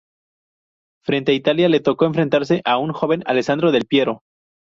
Frente 1.05 1.31
a 1.31 1.35
Italia 1.35 1.69
le 1.69 1.79
tocó 1.79 2.05
enfrentarse 2.05 2.63
a 2.65 2.79
un 2.79 2.91
joven 2.91 3.21
Alessandro 3.27 3.71
Del 3.71 3.85
Piero. 3.85 4.23